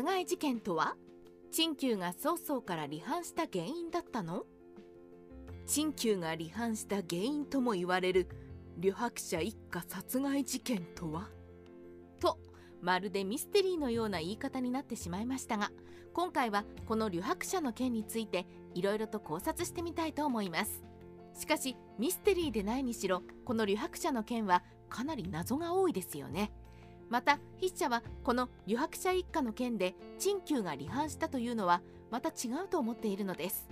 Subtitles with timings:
[0.00, 0.96] 殺害事件とは？
[1.52, 4.44] 陳旧が曹操から離反した原因だったの？
[5.66, 8.26] 陳旧が離反した原因とも言われる
[8.78, 11.28] 旅白者一家殺害事件とは？
[12.18, 12.38] と
[12.80, 15.70] まるでミステリーのような言い方になってしまいましたが
[16.14, 20.82] 今回はこの旅白者の件についていろいろと考察してみたいと思います。
[21.38, 26.52] しかしミステリーでないにしろこの旅白者の件はかなり謎が多いですよね。
[27.10, 33.68] また筆者はこの旅白者一家の件で陳旧が離反したというのはまた違うと思っているのです。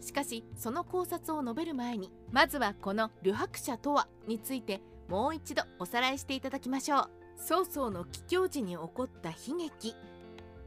[0.00, 7.10] しかしその考察を述べる前にまずはこの旅白者とはについてもう一度おさらいしていただきましょう。
[7.36, 9.94] 曹操の帰郷時に起こった悲劇。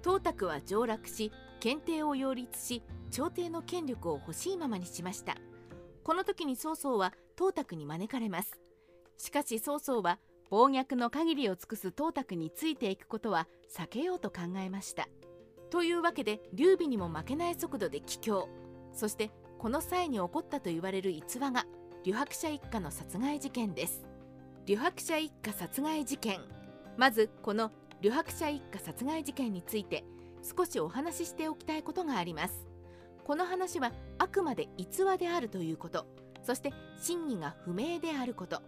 [0.04, 5.36] 董卓は上洛し検定を擁立し朝廷の権力を欲しいままにしました。
[6.04, 8.60] この時に曹操は董卓に招かれます。
[9.18, 10.20] しかし曹操は
[10.50, 15.08] 暴虐の限りを尽くす董卓についていくことは避けようと考えました。
[15.70, 18.50] というわけで劉備にも負けない速度で帰郷
[18.94, 21.66] そしてこの際に起こったと言われる逸話が
[22.04, 24.06] 旅白者一家の殺害事件です。
[24.66, 26.40] 旅白者一家殺害事件。
[26.98, 30.04] まずこの旅白者一家殺害事件について
[30.42, 32.66] 少しお話ししておきたいことがあります。
[33.26, 36.08] この話はあくまで逸話であるということ。
[36.42, 38.62] そして真偽が不明であること。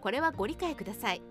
[0.00, 1.22] これはご理解ください。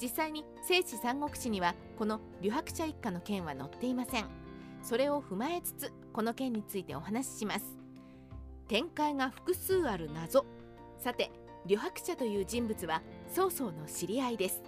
[0.00, 4.26] 実際に聖史三国志にはこの旅白者一家の件は載っていません。
[4.82, 7.64] それを踏まえつつこの件についてお話しします。
[8.68, 10.44] 展開が複数ある謎。
[10.98, 11.30] さて
[11.66, 14.62] 旅白者という人物は曹操の知り合いです。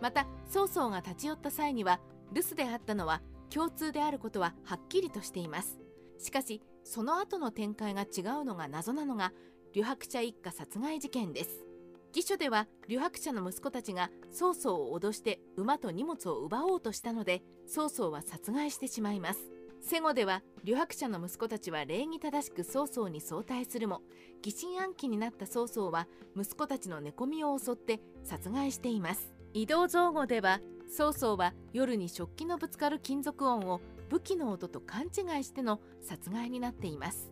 [0.00, 2.00] また曹操が立ち寄った際には
[2.32, 5.78] 留守であったのは共通であることははっきりとしています。
[6.18, 9.32] しかしその後の展開が違うのが謎なのが
[9.72, 11.64] 旅白者一家殺害事件です。
[12.14, 19.40] 義書では旅白者の息子たちが曹操を脅して馬と荷物を奪おうとしたので曹操は殺害してしまいます。
[19.80, 24.00] 戦後では旅白者の息子たちは礼儀正しく曹操に相対するも
[24.42, 29.32] 疑心暗鬼になった曹操は息子たちの寝込みを襲って殺害しています。
[29.52, 37.28] 移動造語では曹操は夜に食器のぶつかる金属音を武器の音と勘違いしての殺害になっています。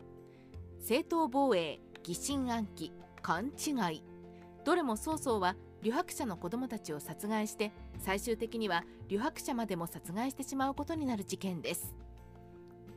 [0.80, 2.92] 正当防衛疑心暗鬼
[3.22, 4.11] 勘違い。
[4.64, 11.94] どれも曹操は旅白者の子供たちを殺害して最終的には旅白者までも殺害してしまうことになる事件です。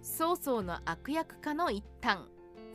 [0.02, 2.20] 曹操の悪役化の一端。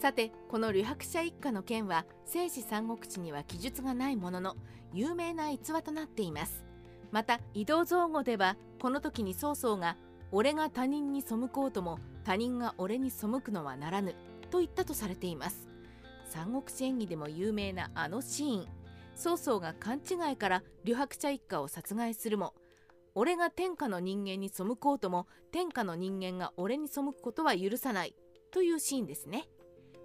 [0.00, 4.56] さてこの旅白者一家の件は聖史三国志には記述がないものの
[4.92, 6.64] 有名な逸話となっています。
[7.12, 9.96] また移動造語ではこの時に曹操が
[10.32, 14.14] 俺が他人に背こうとも他人が俺に背くのはならぬ
[14.50, 15.68] と言ったとされています。
[16.24, 18.79] 三国志演義でも有名なあのシーン。
[19.20, 22.54] 曹操が勘違いから旅白者一家を殺害するも
[23.14, 28.14] 俺が天下の人間に背こうとも天下の人間が俺に背くことは許さない
[28.50, 29.44] というシーンですね。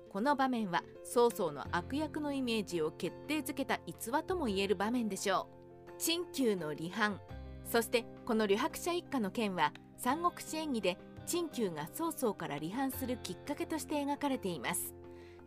[0.10, 5.48] この場面は曹操の悪役のイメージを決定づけた逸話ともいえる場面でしょ
[5.88, 5.94] う。
[5.98, 7.22] 陳旧の離反
[7.64, 14.94] そしてこの旅白者一家の件は三国志演義で陳旧が曹操から離反するきっかけとして描かれています。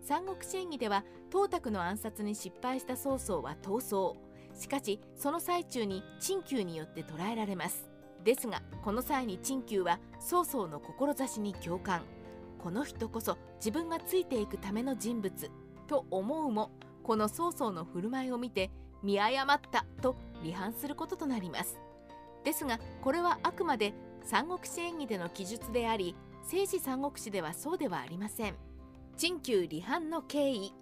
[0.00, 4.18] 三国志演義では董卓の暗殺に失敗した曹操は逃走。
[4.58, 7.88] しかしその最中に陳旧によって捕らえられます。
[8.24, 12.02] ですがこの際に陳旧は曹操の志に共感。
[12.58, 15.50] この人こそ自分がついていくための人物。
[15.86, 16.70] と思うも
[17.02, 18.70] この曹操の振る舞いを見て
[19.02, 21.80] 見誤ったと離反することとなります。
[22.44, 28.67] ですがこれはあくまで三国志演義での記述であり聖史三国志ではそうではありません。
[29.18, 30.72] 陳旧離反の経緯。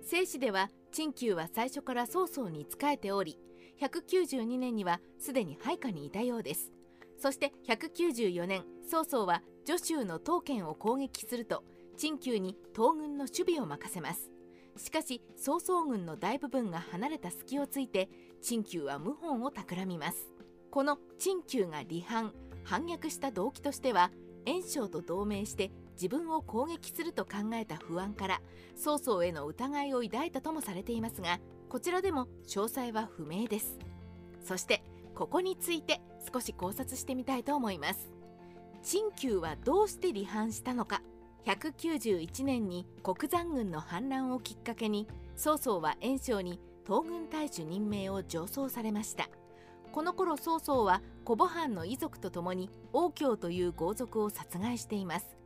[0.00, 3.38] 正史では陳旧は最初から曹操に仕えており
[3.82, 6.72] 192年にはすでに配下にいたようです。
[7.18, 11.64] そして194年曹操は徐州の東県を攻撃すると
[11.98, 14.30] 陳旧に東軍の守備を任せます。
[14.78, 18.08] しかし曹操軍の大部分が離れた隙をついて
[18.40, 20.32] 陳旧は謀反を企みます。
[20.70, 22.32] この陳旧が離反
[22.64, 24.10] 反逆した動機としては
[24.46, 25.70] 袁紹と同盟して
[26.02, 28.40] 自分を攻撃すると考えた不安から
[28.74, 31.38] 曹操への疑いを抱いたともされていますが
[31.68, 33.78] こちらでも詳細は不明です。
[34.42, 34.82] そして
[35.14, 36.00] ここについて
[36.32, 38.12] 少し考察してみたいと思います。
[38.82, 41.02] 陳旧はどうして離反したのか。
[41.46, 45.06] 191年に国山軍の反乱をきっかけに
[45.36, 49.28] 曹操は袁紹に東軍大主任命を上奏されました。
[49.92, 55.41] この頃曹操は古母藩の遺族と共に王京という豪族を殺害しています。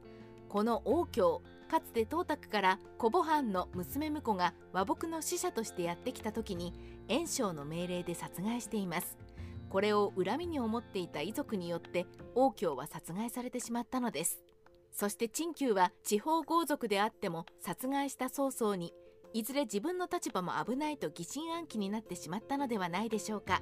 [0.49, 6.73] この王京かつて董卓から古母藩の娘婿が和睦の使者としてやってきた時に
[7.09, 9.19] 袁紹の命令で殺害しています。
[9.69, 14.41] これを恨みに思っていた遺族によって王京は殺害されてしまったのです。
[14.93, 18.95] そして陳旧は地方豪族であっても殺害した曹操に
[19.35, 23.61] いずれ自分の立場も危ないと疑心暗鬼になってしまったのではないでしょうか。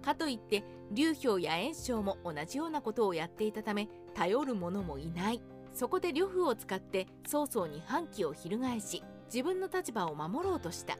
[0.00, 5.42] かといって劉氷や袁紹も同じようなことをやっていたため頼る者もいない。
[5.74, 10.96] そこで呂布を使って曹操に反旗を翻し自分の立場を守ろうとした。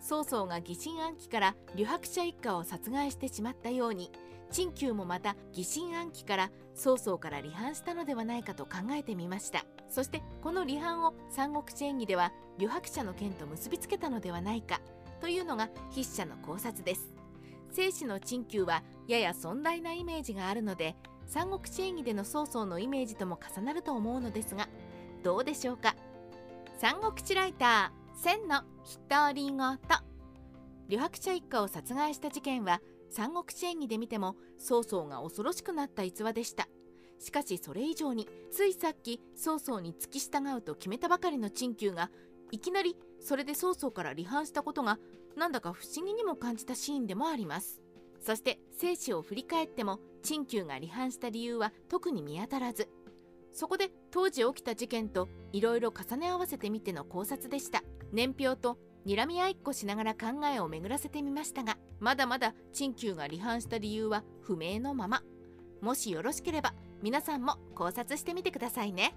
[0.00, 4.12] 曹操が疑心暗鬼から呂伯者一家を殺害してしまったように
[4.50, 9.64] 陳旧もまた疑心暗鬼から曹操から離反したのではないかと考えてみました。
[9.88, 14.80] そしてこの離反を三国志演義では呂伯者の件と結びつけたのではないか
[15.20, 17.08] というのが筆者の考察です。
[17.70, 20.96] 生死の陳旧はやや尊大なイメージがあるので
[21.28, 24.68] 三国志演義での曹操のイメージとも重なると思うのですが
[25.22, 25.94] どうでしょうか？
[26.78, 28.62] 三国志ライター千の
[29.08, 29.56] 独り言
[30.88, 32.80] 呂伯者一家を殺害した事件は
[33.10, 36.66] 三国志演義で見ても曹操が恐ろしくなった逸話でした。
[37.20, 42.10] しかしそれ以上についさっき曹操に付き従うと決めたばかりの陳旧が
[42.52, 44.98] いきなりそれで曹操から離反したことが
[45.36, 47.82] なんだか不思議にも感じたシーンでもあります。
[48.28, 52.90] そして生死を振り返っても陳旧が離反した理由は特に見当たらず。
[53.52, 57.82] そこで当時起きた事件といろいろ重ね合わせてみての考察でした。
[58.12, 58.76] 年表と
[59.06, 65.22] 睨み合いっこしながら考えを巡らせてみましたがまだまだ陳旧が離反した理由は不明のまま。
[65.80, 69.14] もしよろしければ皆さんも考察してみてくださいね。